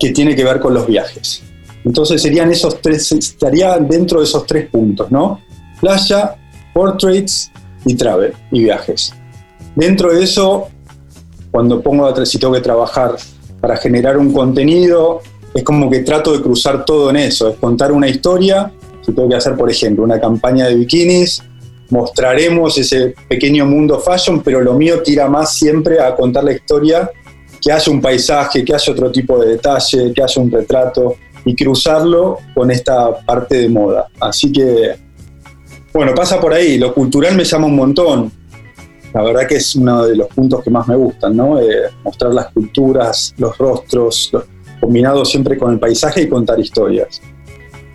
[0.00, 1.42] que tiene que ver con los viajes.
[1.84, 5.40] Entonces serían esos tres, estaría dentro de esos tres puntos, ¿no?
[5.80, 6.36] Playa,
[6.72, 7.52] portraits
[7.84, 9.12] y travel y viajes.
[9.76, 10.68] Dentro de eso,
[11.50, 13.16] cuando pongo, si tengo que trabajar
[13.60, 15.20] para generar un contenido,
[15.54, 19.28] es como que trato de cruzar todo en eso, es contar una historia, si tengo
[19.28, 21.42] que hacer, por ejemplo, una campaña de bikinis,
[21.90, 27.10] mostraremos ese pequeño mundo fashion, pero lo mío tira más siempre a contar la historia
[27.60, 31.54] que haya un paisaje, que haya otro tipo de detalle, que haya un retrato y
[31.54, 34.08] cruzarlo con esta parte de moda.
[34.20, 34.96] Así que,
[35.92, 36.78] bueno, pasa por ahí.
[36.78, 38.32] Lo cultural me llama un montón.
[39.12, 41.60] La verdad que es uno de los puntos que más me gustan, ¿no?
[41.60, 44.30] Eh, mostrar las culturas, los rostros,
[44.80, 47.20] combinados siempre con el paisaje y contar historias.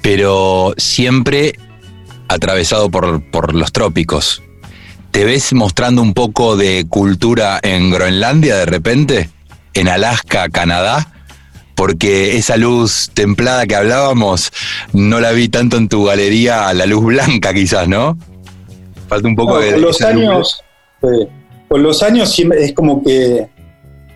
[0.02, 1.54] Pero siempre
[2.28, 4.42] atravesado por, por los trópicos.
[5.12, 9.30] ¿Te ves mostrando un poco de cultura en Groenlandia de repente?
[9.76, 11.12] En Alaska, Canadá,
[11.76, 14.52] porque esa luz templada que hablábamos
[14.94, 18.18] no la vi tanto en tu galería, la luz blanca quizás, ¿no?
[19.08, 19.74] Falta un poco de...
[19.74, 20.64] Con los años,
[21.68, 23.48] con los años es como que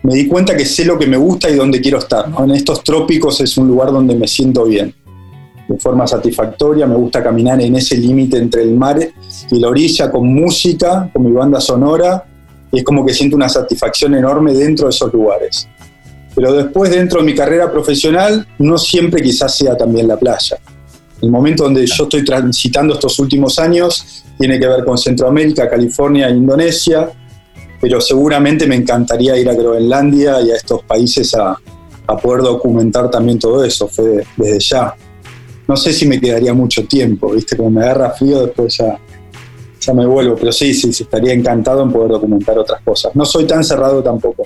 [0.02, 2.26] me di cuenta que sé lo que me gusta y dónde quiero estar.
[2.38, 4.94] En estos trópicos es un lugar donde me siento bien,
[5.68, 6.86] de forma satisfactoria.
[6.86, 8.98] Me gusta caminar en ese límite entre el mar
[9.50, 12.24] y la orilla con música, con mi banda sonora
[12.72, 15.68] y es como que siento una satisfacción enorme dentro de esos lugares.
[16.34, 20.58] Pero después dentro de mi carrera profesional no siempre quizás sea también la playa.
[21.20, 26.30] El momento donde yo estoy transitando estos últimos años tiene que ver con Centroamérica, California
[26.30, 27.10] Indonesia,
[27.80, 31.58] pero seguramente me encantaría ir a Groenlandia y a estos países a,
[32.22, 33.88] poder documentar también todo eso,
[34.36, 34.92] desde ya.
[35.68, 37.56] No sé si me quedaría mucho tiempo, ¿viste?
[37.56, 38.98] Como me agarra frío, después ya
[39.80, 43.16] ya me vuelvo, pero sí, sí, sí, estaría encantado en poder documentar otras cosas.
[43.16, 44.44] No soy tan cerrado tampoco.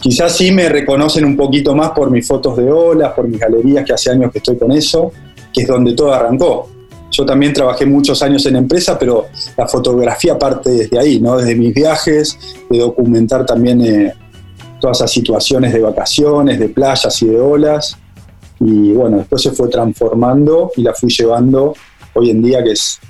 [0.00, 3.84] Quizás sí me reconocen un poquito más por mis fotos de olas, por mis galerías,
[3.84, 5.12] que hace años que estoy con eso,
[5.52, 6.68] que es donde todo arrancó.
[7.10, 11.36] Yo también trabajé muchos años en empresa, pero la fotografía parte desde ahí, ¿no?
[11.36, 14.12] Desde mis viajes, de documentar también eh,
[14.80, 17.96] todas esas situaciones de vacaciones, de playas y de olas.
[18.60, 21.74] Y bueno, después se fue transformando y la fui llevando
[22.14, 23.00] hoy en día, que es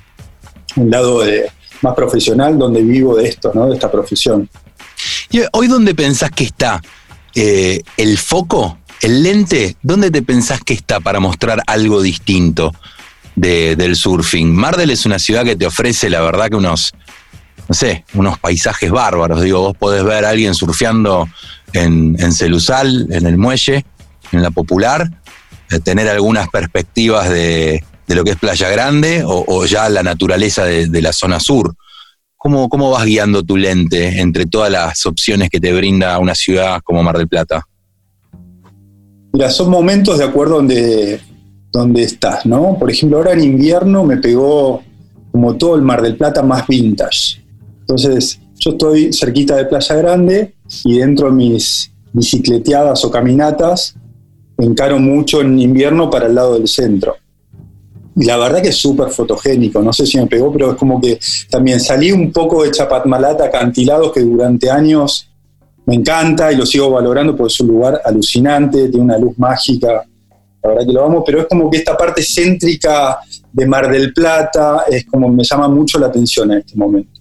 [0.79, 1.51] un lado de,
[1.83, 3.69] más profesional donde vivo de esto, ¿no?
[3.69, 4.49] de esta profesión.
[5.31, 6.81] ¿Y hoy dónde pensás que está
[7.35, 9.77] eh, el foco, el lente?
[9.83, 12.75] ¿Dónde te pensás que está para mostrar algo distinto
[13.37, 14.53] del surfing?
[14.53, 16.93] Mardel es una ciudad que te ofrece, la verdad, que unos,
[17.69, 19.43] no sé, unos paisajes bárbaros.
[19.43, 21.29] Digo, vos podés ver a alguien surfeando
[21.73, 23.85] en, en Celusal, en el muelle,
[24.33, 25.09] en la popular,
[25.71, 30.65] eh, tener algunas perspectivas de, de lo que es Playa Grande o, ya la naturaleza
[30.65, 31.75] de, la zona sur.
[32.37, 36.81] ¿Cómo, ¿Cómo, vas guiando tu lente entre todas las opciones que te brinda una ciudad
[36.83, 37.67] como Mar del Plata?
[39.33, 41.21] Mira, son momentos de acuerdo donde,
[41.71, 42.79] donde estás, ¿no?
[42.79, 44.83] Por ejemplo, ahora en invierno me pegó
[45.31, 47.45] como todo el Mar del Plata más vintage.
[47.81, 53.95] Entonces, yo estoy cerquita de Playa Grande y dentro de mis bicicleteadas o caminatas
[54.57, 57.17] encaro mucho en invierno para el lado del centro
[58.25, 61.19] la verdad que es súper fotogénico, no sé si me pegó, pero es como que
[61.51, 65.31] también salí un poco de Chapatmalata, acantilados que durante años
[65.87, 70.05] me encanta y lo sigo valorando porque es un lugar alucinante, tiene una luz mágica,
[70.63, 73.19] la verdad que lo amo, pero es como que esta parte céntrica
[73.53, 77.21] de Mar del Plata es como me llama mucho la atención en este momento.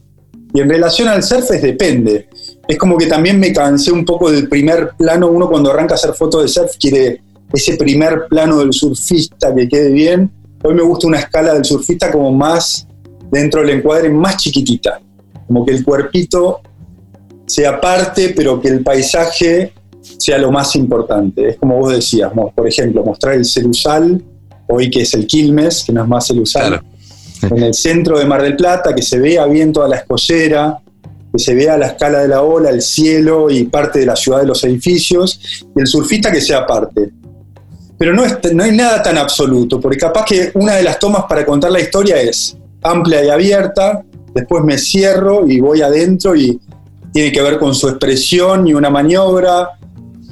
[0.54, 2.30] Y en relación al surf es depende,
[2.68, 5.96] es como que también me cansé un poco del primer plano, uno cuando arranca a
[5.96, 7.22] hacer fotos de surf quiere
[7.54, 10.32] ese primer plano del surfista que quede bien,
[10.64, 12.88] Hoy me gusta una escala del surfista como más
[13.32, 15.00] dentro del encuadre, más chiquitita.
[15.46, 16.62] Como que el cuerpito
[17.46, 21.50] sea parte, pero que el paisaje sea lo más importante.
[21.50, 24.22] Es como vos decías, por ejemplo, mostrar el celusal,
[24.68, 26.82] hoy que es el Quilmes, que no es más celusal.
[27.44, 30.80] en el centro de Mar del Plata, que se vea bien toda la escollera,
[31.32, 34.40] que se vea la escala de la ola, el cielo y parte de la ciudad
[34.40, 35.40] de los edificios,
[35.76, 37.12] y el surfista que sea parte.
[37.98, 41.24] Pero no, es, no hay nada tan absoluto, porque capaz que una de las tomas
[41.28, 46.60] para contar la historia es amplia y abierta, después me cierro y voy adentro y
[47.12, 49.72] tiene que ver con su expresión y una maniobra,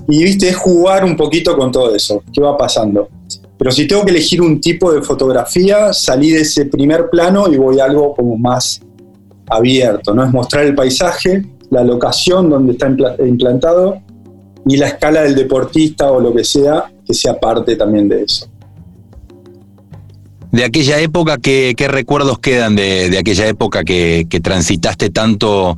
[0.07, 3.09] y viste, es jugar un poquito con todo eso, qué va pasando.
[3.57, 7.57] Pero si tengo que elegir un tipo de fotografía, salí de ese primer plano y
[7.57, 8.81] voy a algo como más
[9.49, 10.23] abierto, ¿no?
[10.23, 12.93] Es mostrar el paisaje, la locación donde está
[13.25, 13.99] implantado
[14.67, 18.47] y la escala del deportista o lo que sea, que sea parte también de eso.
[20.51, 25.77] De aquella época, ¿qué, recuerdos quedan de, aquella época que, transitaste tanto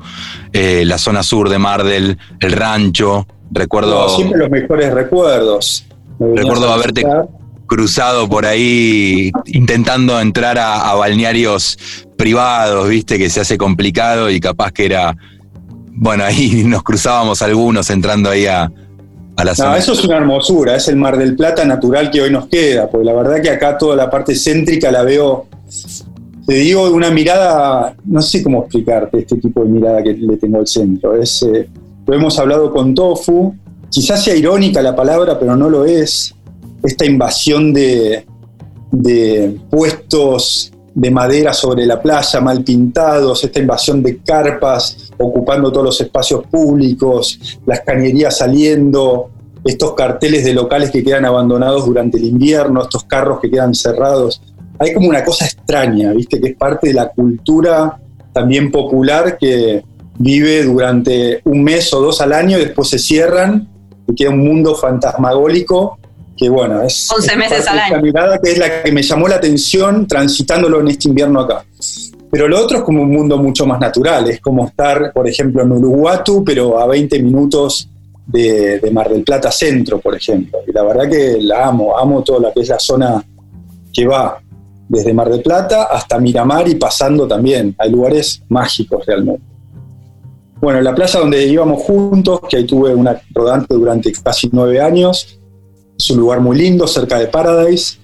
[0.53, 3.25] eh, la zona sur de Mardel, el rancho?
[3.49, 4.07] Recuerdo.
[4.09, 5.87] siempre los mejores recuerdos.
[6.19, 7.03] recuerdo haberte
[7.65, 11.77] cruzado por ahí intentando entrar a, balnearios
[12.17, 15.15] privados, viste, que se hace complicado y capaz que era.
[15.91, 18.71] Bueno, ahí nos cruzábamos algunos entrando ahí a,
[19.37, 19.69] a la zona.
[19.71, 22.89] No, eso es una hermosura, es el Mar del Plata natural que hoy nos queda,
[22.89, 25.47] porque la verdad que acá toda la parte céntrica la veo,
[26.45, 30.37] te digo, de una mirada, no sé cómo explicarte este tipo de mirada que le
[30.37, 31.15] tengo al centro.
[31.15, 31.69] Es, eh,
[32.05, 33.55] lo hemos hablado con Tofu,
[33.89, 36.33] quizás sea irónica la palabra, pero no lo es
[36.83, 38.25] esta invasión de,
[39.69, 46.01] puestos de madera sobre la playa mal pintados, esta invasión de carpas ocupando todos los
[46.01, 49.29] espacios públicos, las cañerías saliendo,
[49.63, 54.41] estos carteles de locales que quedan abandonados durante el invierno, estos carros que quedan cerrados.
[54.79, 56.39] Hay como una cosa extraña, ¿viste?
[56.39, 57.99] Que es parte de la cultura
[58.33, 59.83] también popular que
[60.19, 63.67] vive durante un mes o dos al año y después se cierran
[64.07, 65.97] y queda un mundo fantasmagólico
[66.37, 67.09] que bueno, es...
[67.11, 68.01] 11 meses al año.
[68.01, 71.65] mirada que es la que me llamó la atención transitándolo en este invierno acá.
[72.29, 75.63] Pero lo otro es como un mundo mucho más natural, es como estar, por ejemplo,
[75.63, 77.89] en Uruguatu, pero a 20 minutos
[78.25, 80.59] de, Mar del Plata Centro, por ejemplo.
[80.67, 83.23] Y la verdad que la amo, amo toda la que es la zona
[83.93, 84.39] que va
[84.89, 87.75] desde Mar del Plata hasta Miramar y pasando también.
[87.77, 89.41] Hay lugares mágicos realmente.
[90.59, 95.39] Bueno, la playa donde íbamos juntos, que ahí tuve una rodante durante casi nueve años,
[95.97, 97.99] es un lugar muy lindo, cerca de Paradise.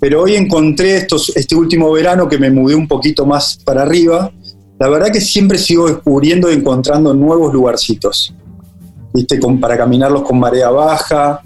[0.00, 4.30] Pero hoy encontré estos, este último verano que me mudé un poquito más para arriba.
[4.78, 8.34] La verdad que siempre sigo descubriendo y encontrando nuevos lugarcitos.
[9.12, 9.40] ¿Viste?
[9.60, 11.42] para caminarlos con marea baja,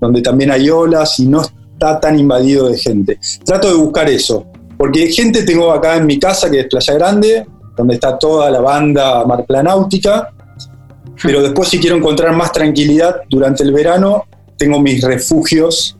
[0.00, 3.20] donde también hay olas y no está tan invadido de gente.
[3.44, 4.46] Trato de buscar eso.
[4.76, 8.60] Porque gente tengo acá en mi casa que es Playa Grande, donde está toda la
[8.60, 10.32] banda marplanáutica.
[11.22, 14.24] Pero después si quiero encontrar más tranquilidad durante el verano,
[14.56, 15.96] tengo mis refugios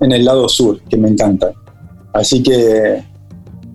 [0.00, 1.52] en el lado sur, que me encantan.
[2.12, 3.02] Así que,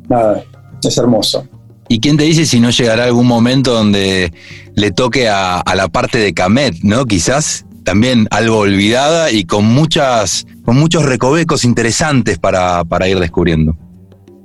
[0.09, 0.43] nada,
[0.83, 1.47] es hermoso.
[1.87, 4.31] ¿Y quién te dice si no llegará algún momento donde
[4.75, 7.05] le toque a, la parte de Camet, ¿no?
[7.05, 13.75] Quizás también algo olvidada y con, muchas, con muchos recovecos interesantes para, ir descubriendo.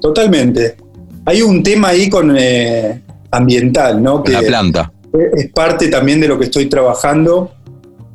[0.00, 0.76] Totalmente.
[1.24, 4.22] Hay un tema ahí con eh, ambiental, ¿no?
[4.22, 4.92] Que la planta.
[5.36, 7.52] Es parte también de lo que estoy trabajando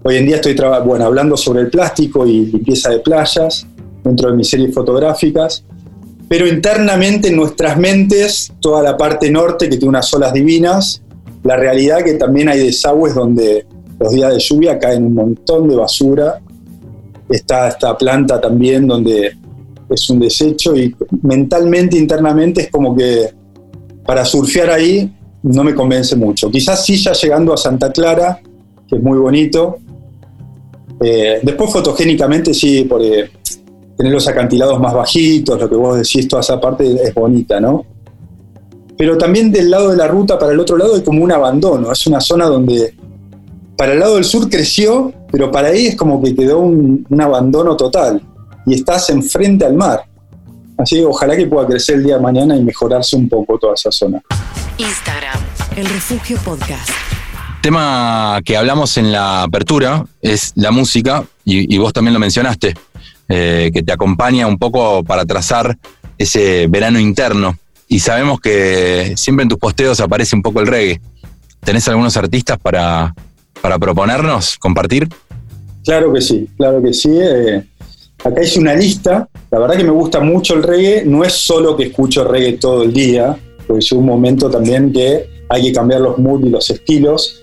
[0.03, 3.67] Hoy en día estoy bueno, hablando sobre el plástico y limpieza de playas
[4.03, 5.63] dentro de mis series fotográficas,
[6.27, 11.03] pero internamente en nuestras mentes, toda la parte norte que tiene unas olas divinas,
[11.43, 13.67] la realidad que también hay desagües donde
[13.99, 16.41] los días de lluvia caen un montón de basura,
[17.29, 19.37] está esta planta también donde
[19.87, 23.29] es un desecho y mentalmente, internamente es como que
[24.03, 26.49] para surfear ahí no me convence mucho.
[26.49, 28.39] Quizás sí ya llegando a Santa Clara,
[28.87, 29.77] que es muy bonito,
[31.03, 33.31] eh, después fotogénicamente sí, porque
[33.97, 37.85] tener los acantilados más bajitos, lo que vos decís, toda esa parte es bonita, ¿no?
[38.97, 41.91] Pero también del lado de la ruta para el otro lado hay como un abandono,
[41.91, 42.95] es una zona donde
[43.75, 47.75] para el lado del sur creció, pero para ahí es como que quedó un, abandono
[47.75, 48.21] total
[48.67, 50.03] y estás enfrente al mar.
[50.77, 53.73] Así que ojalá que pueda crecer el día de mañana y mejorarse un poco toda
[53.73, 54.21] esa zona.
[54.77, 55.39] Instagram,
[55.77, 56.91] el refugio podcast
[57.61, 62.73] tema que hablamos en la apertura es la música, y, vos también lo mencionaste,
[63.29, 65.77] eh, que te acompaña un poco para trazar
[66.17, 67.57] ese verano interno.
[67.87, 71.01] Y sabemos que siempre en tus posteos aparece un poco el reggae.
[71.63, 73.13] ¿Tenés algunos artistas para,
[73.61, 75.07] para proponernos, compartir?
[75.83, 77.11] Claro que sí, claro que sí.
[77.11, 77.63] Eh,
[78.23, 79.27] acá hice una lista.
[79.51, 81.03] La verdad que me gusta mucho el reggae.
[81.05, 85.29] No es solo que escucho reggae todo el día, porque es un momento también que
[85.49, 87.40] hay que cambiar los moods y los estilos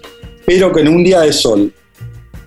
[0.49, 1.71] pero que en un día de sol,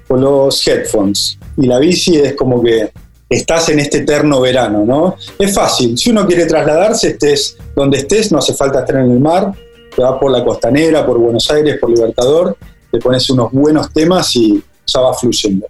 [0.07, 2.91] con los headphones y la bici es como que
[3.29, 5.17] estás en este eterno verano, ¿no?
[5.37, 9.19] Es fácil, si uno quiere trasladarse, estés donde estés, no hace falta estar en el
[9.19, 9.51] mar,
[9.95, 12.57] te vas por la costanera, por Buenos Aires, por Libertador,
[12.91, 15.67] te pones unos buenos temas y ya va fluyendo.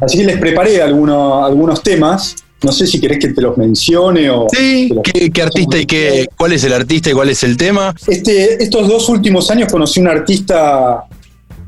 [0.00, 2.36] Así que les preparé algunos, algunos temas.
[2.62, 4.46] No sé si querés que te los mencione o.
[4.50, 7.94] Sí, ¿qué, artista y qué, cuál es el artista y cuál es el tema?
[8.06, 11.04] Este, estos dos últimos años conocí un artista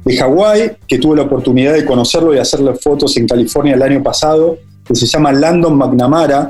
[0.07, 4.03] de Hawái que tuve la oportunidad de conocerlo y hacerle fotos en California el año
[4.05, 6.49] pasado, que se llama Landon McNamara.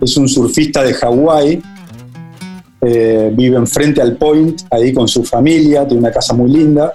[0.00, 1.62] Es un surfista de Hawái.
[2.80, 6.94] Eh, vive enfrente al Point, ahí con su familia, tiene una casa muy linda.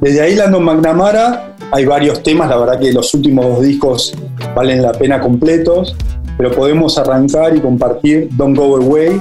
[0.00, 4.14] Desde ahí, Landon McNamara, hay varios temas, la verdad que los últimos dos discos
[4.54, 5.94] valen la pena completos,
[6.38, 9.20] pero podemos arrancar y compartir Don't Go Away.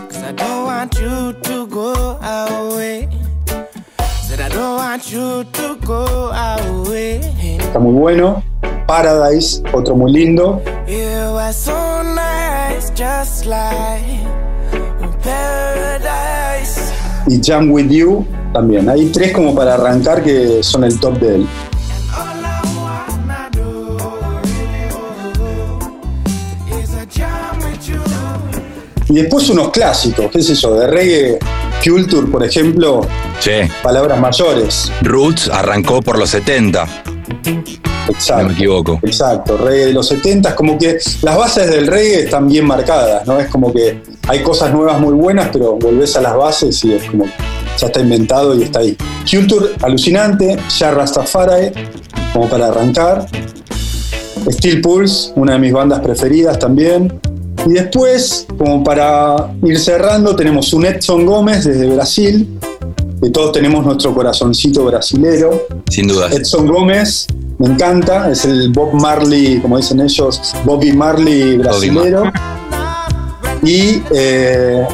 [7.60, 8.41] Está muy bueno.
[8.88, 10.62] Paradise, otro muy lindo.
[17.27, 18.88] Y Jam With You también.
[18.88, 21.47] Hay tres como para arrancar que son el top de él.
[29.10, 31.39] Y después unos clásicos, qué sé yo, de reggae,
[31.86, 33.02] Culture, por ejemplo.
[33.39, 33.52] Sí.
[33.84, 34.91] Palabras mayores.
[35.02, 36.88] Roots arrancó por los 70.
[38.10, 38.41] Exacto.
[38.41, 39.00] No me equivoco.
[39.04, 43.39] Exacto, reggae de los 70 como que las bases del reggae están bien marcadas, ¿no?
[43.39, 47.04] Es como que hay cosas nuevas muy buenas, pero volvés a las bases y es
[47.04, 47.26] como
[47.78, 48.98] ya está inventado y está ahí.
[49.30, 51.71] Culture, alucinante, ya Rastafari,
[52.34, 53.28] como para arrancar.
[54.50, 57.19] Steel Pulse, una de mis bandas preferidas también.
[57.65, 62.60] Y después, como para ir cerrando, tenemos un Edson Gómez desde Brasil,
[63.21, 65.65] que todos tenemos nuestro corazoncito brasilero.
[65.89, 66.30] Sin duda.
[66.32, 72.32] Edson Gómez, me encanta, es el Bob Marley, como dicen ellos, Bobby Marley brasilero.
[73.63, 74.86] y eh,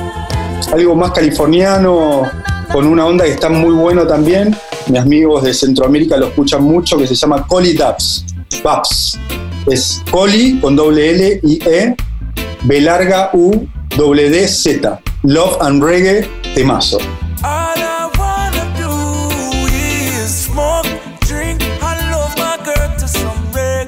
[0.71, 2.23] algo más californiano,
[2.71, 4.55] con una onda que está muy bueno también.
[4.87, 8.25] Mis amigos de Centroamérica lo escuchan mucho, que se llama Coli Dubs.
[8.63, 9.19] Babs.
[9.67, 11.95] Es Coli con doble L y E,
[12.63, 14.99] B larga U, doble D Z.
[15.23, 16.97] Love and Reggae, temazo.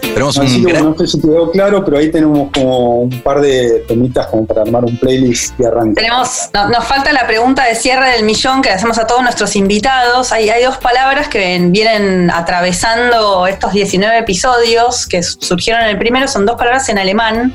[0.02, 3.00] Tenemos Así un que, gran- bueno, no sé si quedó claro, pero ahí tenemos como
[3.02, 5.96] un par de temitas como para armar un playlist y arrancar.
[6.04, 9.24] Tenemos, no- nos falta la pregunta de cierre del millón que le hacemos a todos
[9.24, 10.32] nuestros invitados.
[10.32, 15.90] Hay, hay dos palabras que ven- vienen atravesando estos 19 episodios que su- surgieron en
[15.90, 17.54] el primero, son dos palabras en alemán.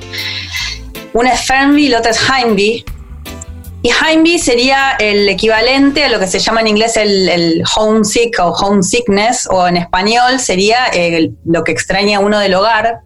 [1.13, 2.85] Una es Fernby y la otra es Heimby.
[3.83, 8.39] Y Heimby sería el equivalente a lo que se llama en inglés el, el homesick
[8.41, 13.01] o homesickness, o en español sería el- lo que extraña uno del hogar.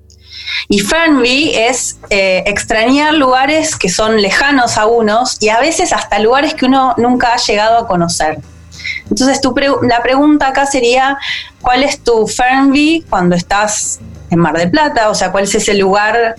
[0.69, 6.19] Y Fernby es eh, extrañar lugares que son lejanos a unos y a veces hasta
[6.19, 8.39] lugares que uno nunca ha llegado a conocer.
[9.11, 9.41] Entonces
[9.83, 11.19] la pregunta acá sería,
[11.61, 15.11] ¿cuál es tu Fernby cuando estás en Mar del Plata?
[15.11, 16.35] O sea, ¿cuál es ese lugar?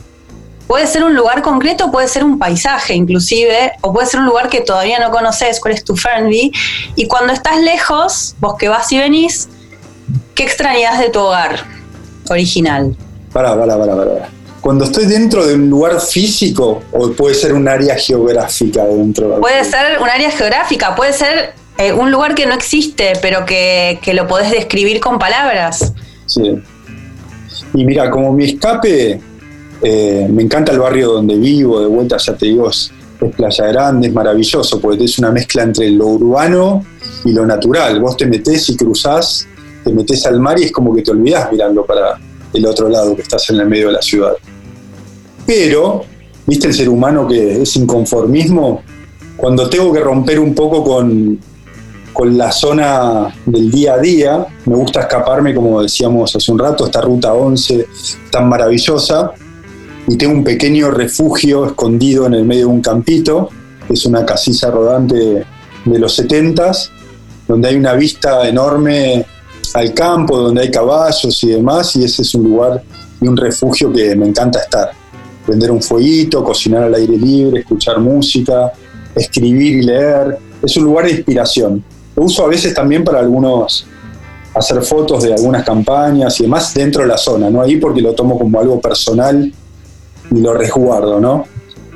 [0.73, 4.49] Puede ser un lugar concreto, puede ser un paisaje inclusive, o puede ser un lugar
[4.49, 6.51] que todavía no conoces, cuál es tu Fernby.
[6.95, 9.49] Y cuando estás lejos, vos que vas y venís,
[10.33, 11.63] ¿qué extrañas de tu hogar
[12.27, 12.97] original?
[13.31, 14.29] Pará, pará, pará, pará.
[14.61, 19.41] Cuando estoy dentro de un lugar físico, o puede ser un área geográfica dentro de
[19.41, 23.99] Puede ser un área geográfica, puede ser eh, un lugar que no existe, pero que,
[24.01, 25.93] que lo podés describir con palabras.
[26.25, 26.59] Sí.
[27.75, 29.21] Y mira, como mi escape,
[29.83, 32.91] eh, me encanta el barrio donde vivo, de vuelta ya te digo, es,
[33.35, 36.83] Playa Grande, es maravilloso, porque es una mezcla entre lo urbano
[37.23, 37.99] y lo natural.
[37.99, 39.47] Vos te metés y cruzás,
[39.83, 42.19] te metés al mar y es como que te olvidás mirando para
[42.53, 44.33] el otro lado, que estás en el medio de la ciudad.
[45.45, 46.03] Pero,
[46.45, 48.81] ¿viste el ser humano que es inconformismo?
[49.37, 51.39] Cuando tengo que romper un poco con,
[52.13, 54.45] con la zona del día a día.
[54.65, 57.87] Me gusta escaparme, como decíamos hace un rato, esta ruta 11
[58.31, 59.33] tan maravillosa.
[60.07, 63.49] Y tengo un pequeño refugio escondido en el medio de un campito,
[63.87, 65.45] que es una casilla rodante
[65.85, 66.89] de los 70s,
[67.47, 69.25] donde hay una vista enorme
[69.73, 72.83] al campo, donde hay caballos y demás, y ese es un lugar
[73.21, 74.91] y un refugio que me encanta estar.
[75.45, 78.71] Prender un fueguito, cocinar al aire libre, escuchar música,
[79.15, 80.37] escribir y leer.
[80.61, 81.83] Es un lugar de inspiración.
[82.15, 83.85] Lo uso a veces también para algunos
[84.53, 88.13] hacer fotos de algunas campañas y demás dentro de la zona, no ahí porque lo
[88.13, 89.51] tomo como algo personal
[90.35, 91.45] y lo resguardo, ¿no?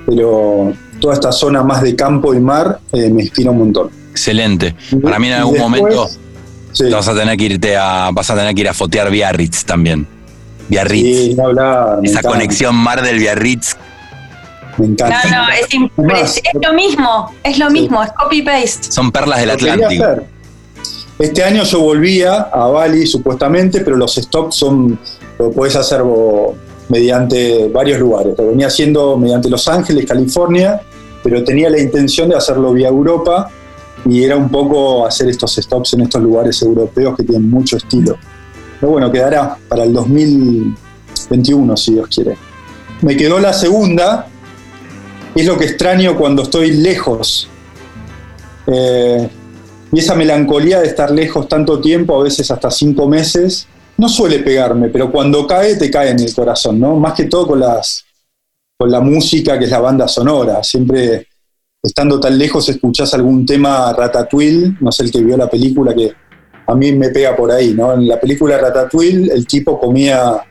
[0.05, 3.89] Pero toda esta zona más de campo y mar eh, me inspira un montón.
[4.11, 4.75] Excelente.
[5.01, 6.07] Para mí en algún después- momento
[6.73, 6.89] Sí.
[6.91, 10.05] vas a tener que irte a, vas a tener que ir a fotear Biarritz también.
[10.69, 11.17] Biarritz.
[11.17, 11.99] Sí, no hablar.
[12.03, 13.75] Esa encanta, conexión Mar del Biarritz.
[14.77, 15.23] Me encanta.
[15.23, 16.37] No, no, es, impres- Más.
[16.37, 17.73] es lo mismo, es lo Sí.
[17.73, 18.91] mismo, es copy-paste.
[18.91, 20.05] Son perlas del Atlántico.
[21.17, 24.99] Este año yo volvía a Bali supuestamente, pero los stops son,
[25.39, 26.55] lo puedes hacer vos
[26.89, 28.35] mediante varios lugares.
[28.37, 30.81] Lo venía haciendo mediante Los Ángeles, California,
[31.23, 33.49] pero tenía la intención de hacerlo vía Europa
[34.05, 38.17] y era un poco hacer estos stops en estos lugares europeos que tienen mucho estilo.
[38.79, 42.37] Pero bueno, quedará para el 2021, si Dios quiere.
[43.01, 44.27] Me quedó la segunda,
[45.35, 47.49] es lo que extraño cuando estoy lejos.
[48.67, 49.29] Eh,
[49.91, 53.67] y esa melancolía de estar lejos tanto tiempo, a veces hasta cinco meses,
[53.97, 56.95] no suele pegarme, pero cuando cae, te cae en el corazón, ¿no?
[56.97, 57.63] Más que todo con,
[58.77, 60.63] con la música que es la banda sonora.
[60.63, 61.27] Siempre
[61.81, 66.13] estando tan lejos escuchás algún tema Ratatouille, no sé el que vio la película, que
[66.67, 67.93] a mí me pega por ahí, ¿no?
[67.93, 70.43] En la película Ratatouille el tipo comía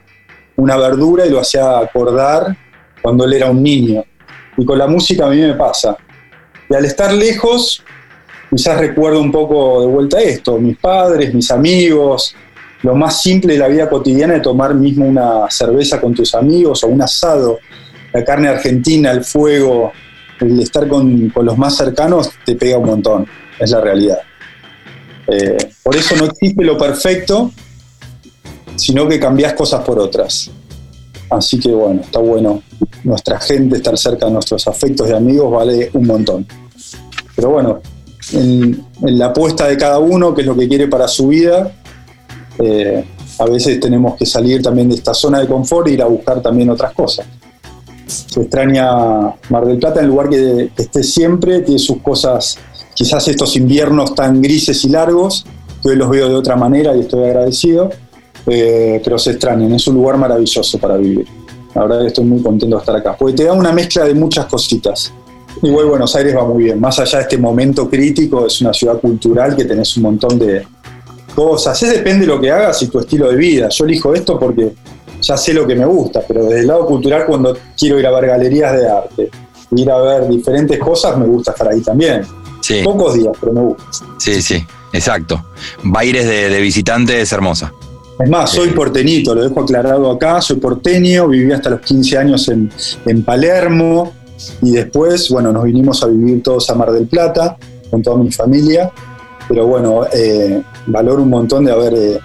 [0.57, 2.57] una verdura y lo hacía acordar
[3.03, 4.05] cuando él era un niño.
[4.57, 5.97] Y con la música a mí me pasa.
[6.68, 7.84] Y al estar lejos,
[8.51, 12.34] quizás recuerdo un poco de vuelta esto, mis padres, mis amigos,
[12.82, 16.84] lo más simple de la vida cotidiana de tomar mismo una cerveza con tus amigos
[16.84, 17.58] o un asado,
[18.12, 19.92] la carne argentina, el fuego,
[20.40, 23.26] el estar con, con los más cercanos te pega un montón,
[23.58, 24.18] es la realidad.
[25.26, 27.50] Eh, por eso no existe lo perfecto,
[28.76, 30.50] sino que cambias cosas por otras.
[31.30, 32.62] Así que bueno, está bueno.
[33.02, 36.46] Nuestra gente, estar cerca de nuestros afectos y amigos vale un montón.
[37.34, 37.80] Pero bueno,
[38.32, 41.72] en, en la apuesta de cada uno, que es lo que quiere para su vida,
[42.59, 43.04] eh,
[43.38, 46.40] a veces tenemos que salir también de esta zona de confort e ir a buscar
[46.40, 47.26] también otras cosas.
[48.07, 52.59] Se extraña Mar del Plata, en lugar que, que esté siempre, tiene sus cosas,
[52.94, 55.44] quizás estos inviernos tan grises y largos,
[55.82, 57.90] que hoy los veo de otra manera y estoy agradecido,
[58.46, 61.26] eh, pero se extrañan, es un lugar maravilloso para vivir.
[61.74, 64.14] La verdad que estoy muy contento de estar acá, porque te da una mezcla de
[64.14, 65.12] muchas cositas.
[65.62, 69.00] Igual Buenos Aires va muy bien, más allá de este momento crítico, es una ciudad
[69.00, 70.66] cultural que tenés un montón de
[71.37, 71.80] cosas.
[71.82, 73.68] Es depende de lo que hagas y tu estilo de vida.
[73.68, 74.72] Yo elijo esto porque
[75.20, 78.11] ya sé lo que me gusta, pero desde el lado cultural cuando quiero ir a
[78.11, 79.30] ver galerías de arte,
[79.76, 82.22] ir a ver diferentes cosas, me gusta estar ahí también.
[82.61, 83.84] Sí, Pocos días, pero me gusta.
[84.18, 85.47] sí, sí, exacto.
[85.84, 87.72] Baires de, de visitante es hermosa.
[88.18, 92.49] Es más, soy porteñito, lo dejo aclarado acá, soy porteño, viví hasta los 15 años
[92.49, 92.72] en,
[93.05, 94.14] en Palermo
[94.62, 97.59] y después, bueno, nos vinimos a vivir todos a Mar del Plata
[97.91, 98.91] con toda mi familia,
[99.49, 102.20] pero bueno, eh, valoro un montón de haber, eh,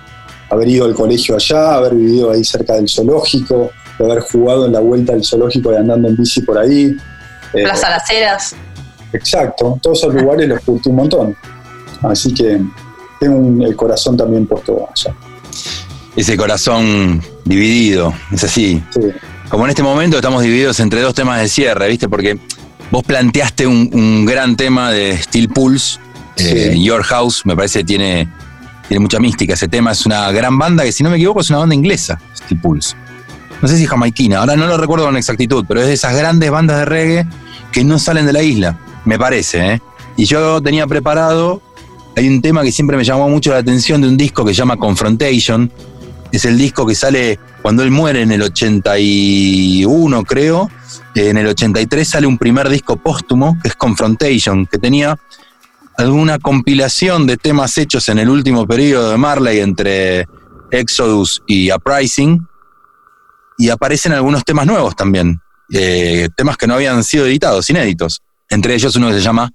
[0.49, 4.73] haber ido al colegio allá, haber vivido ahí cerca del zoológico, de haber jugado en
[4.73, 6.95] la vuelta del zoológico y andando en bici por ahí.
[7.53, 8.55] Eh, Las alaceras.
[9.13, 11.35] Exacto, todos esos lugares los curtí un montón,
[12.03, 12.61] así que
[13.19, 15.13] tengo un- el corazón también puesto allá.
[16.15, 18.81] Ese corazón dividido, es así.
[18.89, 19.01] Sí.
[19.49, 22.07] Como en este momento estamos divididos entre dos temas de cierre, ¿viste?
[22.09, 22.37] Porque
[22.89, 25.99] vos planteaste un, un gran tema de Steel Pulse,
[26.45, 26.79] eh.
[26.79, 28.27] Your House, me parece tiene,
[28.87, 29.53] tiene mucha mística.
[29.53, 32.19] Ese tema es una gran banda que, si no me equivoco, es una banda inglesa,
[32.35, 32.95] Steel Pulse.
[33.61, 36.49] No sé si jamaiquina, ahora no lo recuerdo con exactitud, pero es de esas grandes
[36.49, 37.27] bandas de reggae
[37.71, 39.81] que no salen de la isla, me parece, ¿eh?
[40.17, 41.61] Y yo tenía preparado,
[42.17, 44.57] hay un tema que siempre me llamó mucho la atención de un disco que se
[44.57, 45.71] llama Confrontation,
[46.31, 50.69] es el disco que sale cuando él muere en el 81, creo.
[51.13, 55.19] En el 83 sale un primer disco póstumo, que es Confrontation, que tenía
[56.01, 60.25] alguna compilación de temas hechos en el último periodo de Marley entre
[60.71, 62.45] Exodus y Uprising.
[63.57, 65.39] Y aparecen algunos temas nuevos también,
[65.71, 68.21] eh, temas que no habían sido editados, inéditos.
[68.49, 69.51] Entre ellos uno que se llama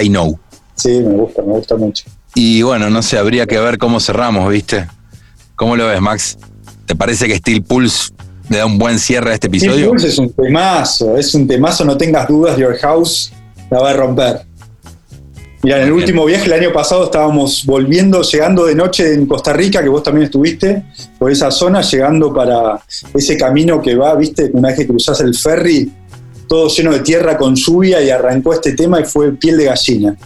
[0.00, 0.38] I Know.
[0.74, 2.04] Sí, me gusta, me gusta mucho.
[2.34, 4.86] Y bueno, no sé, habría que ver cómo cerramos, ¿viste?
[5.56, 6.38] ¿Cómo lo ves, Max?
[6.86, 8.12] ¿Te parece que Steel Pulse
[8.48, 9.88] le da un buen cierre a este Steel episodio?
[9.90, 13.32] Pulse es un temazo, es un temazo, no tengas dudas, Your House
[13.70, 14.49] la va a romper.
[15.62, 19.52] Mira, en el último viaje el año pasado estábamos volviendo, llegando de noche en Costa
[19.52, 20.84] Rica, que vos también estuviste,
[21.18, 22.80] por esa zona, llegando para
[23.12, 25.92] ese camino que va, viste, una vez que cruzás el ferry,
[26.48, 30.16] todo lleno de tierra con lluvia y arrancó este tema y fue piel de gallina.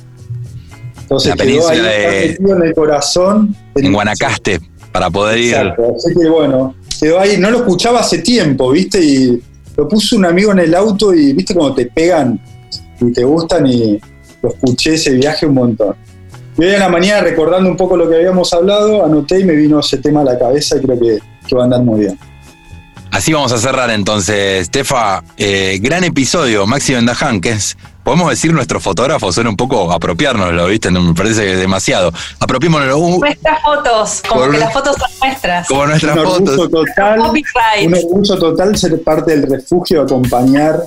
[1.03, 3.57] Entonces La quedó ahí de- en el corazón.
[3.74, 4.61] En Guanacaste,
[4.93, 5.55] para poder ir.
[5.55, 9.05] Exacto, así que bueno, quedó ahí, no lo escuchaba hace tiempo, ¿viste?
[9.05, 9.43] Y
[9.76, 11.55] lo puso un amigo en el auto y, ¿viste?
[11.55, 12.41] Cuando te pegan
[13.01, 13.99] y te gustan y
[14.45, 15.97] lo escuché ese viaje un montón.
[16.57, 19.55] Y hoy en la mañana, recordando un poco lo que habíamos hablado, anoté y me
[19.55, 21.18] vino ese tema a la cabeza y creo que,
[21.49, 22.18] que va a andar muy bien.
[23.11, 25.22] Así vamos a cerrar entonces, Stefa.
[25.36, 30.66] eh, gran episodio, Maxi Vendaján, que es podemos decir nuestros fotógrafos son un poco apropiárnoslo,
[30.66, 30.90] ¿viste?
[30.90, 32.12] Me parece que es demasiado.
[32.38, 33.18] Apropiémonos.
[33.18, 35.66] Nuestras fotos, como que las fotos son nuestras.
[35.66, 36.59] Como nuestras un fotos.
[36.59, 40.80] Orgullo total, un orgullo total ser parte del refugio, acompañar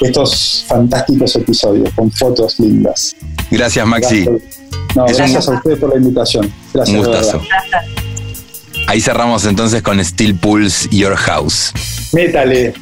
[0.00, 3.14] estos fantásticos episodios con fotos lindas.
[3.50, 4.24] Gracias, Maxi.
[4.24, 4.58] Gracias.
[4.94, 6.52] No, gracias a ustedes por la invitación.
[6.72, 6.98] Gracias.
[6.98, 7.42] Un gustazo.
[8.88, 11.72] Ahí cerramos entonces con Steel Pulse Your House.
[12.12, 12.74] Métale.